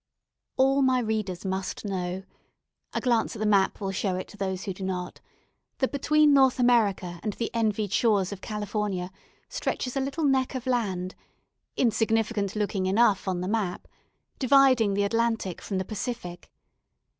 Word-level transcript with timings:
All 0.57 0.81
my 0.81 0.97
readers 0.97 1.45
must 1.45 1.85
know 1.85 2.23
a 2.91 2.99
glance 2.99 3.35
at 3.35 3.39
the 3.39 3.45
map 3.45 3.79
will 3.79 3.91
show 3.91 4.15
it 4.15 4.27
to 4.29 4.35
those 4.35 4.63
who 4.63 4.73
do 4.73 4.83
not 4.83 5.21
that 5.77 5.91
between 5.91 6.33
North 6.33 6.57
America 6.57 7.19
and 7.21 7.33
the 7.33 7.51
envied 7.53 7.93
shores 7.93 8.31
of 8.31 8.41
California 8.41 9.11
stretches 9.47 9.95
a 9.95 9.99
little 10.01 10.23
neck 10.23 10.55
of 10.55 10.65
land, 10.65 11.13
insignificant 11.77 12.55
looking 12.55 12.87
enough 12.87 13.27
on 13.27 13.41
the 13.41 13.47
map, 13.47 13.87
dividing 14.39 14.95
the 14.95 15.03
Atlantic 15.03 15.61
from 15.61 15.77
the 15.77 15.85
Pacific. 15.85 16.49